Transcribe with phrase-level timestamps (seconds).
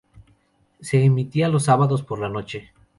[0.79, 2.71] Se emitía los sábados por la noche.